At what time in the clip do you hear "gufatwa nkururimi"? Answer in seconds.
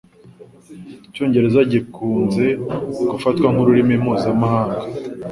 3.11-3.95